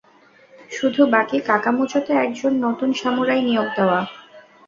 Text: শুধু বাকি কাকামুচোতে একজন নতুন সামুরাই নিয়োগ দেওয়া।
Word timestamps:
শুধু 0.71 1.01
বাকি 1.13 1.37
কাকামুচোতে 1.47 2.11
একজন 2.25 2.53
নতুন 2.65 2.89
সামুরাই 2.93 3.41
নিয়োগ 3.47 3.67
দেওয়া। 3.77 3.99